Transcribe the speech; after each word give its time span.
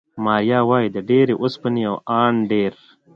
ماریا 0.25 0.59
وايي، 0.69 0.87
د 0.95 0.97
ډېرې 1.09 1.33
اوسپنې 1.41 1.83
او 1.89 1.95
ان 2.19 2.35
ډېر 2.51 2.73